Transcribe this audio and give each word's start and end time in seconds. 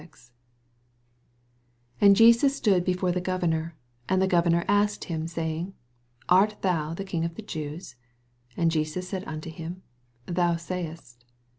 11 0.01 0.17
And 2.01 2.15
Jesus 2.15 2.55
stood 2.55 2.83
before 2.83 3.11
the 3.11 3.21
ffov 3.21 3.41
emor: 3.41 3.73
and 4.09 4.19
the 4.19 4.25
governor 4.27 4.65
asked 4.67 5.03
mm, 5.09 5.29
sayinff, 5.29 5.73
Art 6.27 6.55
thou 6.63 6.95
the 6.95 7.03
King 7.05 7.23
of 7.23 7.35
the 7.35 7.43
Jews? 7.43 7.97
And 8.57 8.71
Jesas 8.71 9.03
said 9.03 9.23
unto 9.25 9.51
him. 9.51 9.83
Thou 10.25 10.55
sayest. 10.55 11.23